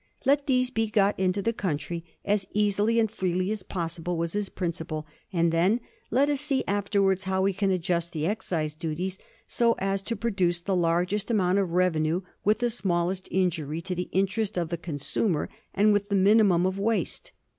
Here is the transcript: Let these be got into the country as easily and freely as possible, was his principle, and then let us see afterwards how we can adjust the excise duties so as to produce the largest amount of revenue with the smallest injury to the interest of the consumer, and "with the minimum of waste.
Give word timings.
Let 0.25 0.47
these 0.47 0.71
be 0.71 0.87
got 0.89 1.19
into 1.19 1.43
the 1.43 1.53
country 1.53 2.03
as 2.25 2.47
easily 2.53 2.99
and 2.99 3.07
freely 3.11 3.51
as 3.51 3.61
possible, 3.61 4.17
was 4.17 4.33
his 4.33 4.49
principle, 4.49 5.05
and 5.31 5.51
then 5.51 5.79
let 6.09 6.27
us 6.27 6.41
see 6.41 6.63
afterwards 6.67 7.25
how 7.25 7.43
we 7.43 7.53
can 7.53 7.69
adjust 7.69 8.11
the 8.11 8.25
excise 8.25 8.73
duties 8.73 9.19
so 9.45 9.73
as 9.77 10.01
to 10.01 10.15
produce 10.15 10.59
the 10.59 10.75
largest 10.75 11.29
amount 11.29 11.59
of 11.59 11.73
revenue 11.73 12.21
with 12.43 12.57
the 12.61 12.71
smallest 12.71 13.27
injury 13.29 13.79
to 13.81 13.93
the 13.93 14.09
interest 14.11 14.57
of 14.57 14.69
the 14.69 14.75
consumer, 14.77 15.49
and 15.75 15.93
"with 15.93 16.09
the 16.09 16.15
minimum 16.15 16.65
of 16.65 16.79
waste. 16.79 17.31